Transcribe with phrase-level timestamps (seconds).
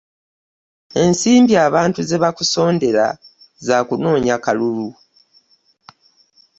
[1.03, 3.05] Ensimbi abantu ze baakusondera
[3.65, 4.89] za kunoonya kalulu.